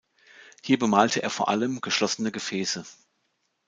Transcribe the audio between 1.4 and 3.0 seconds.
allem geschlossene Gefäße.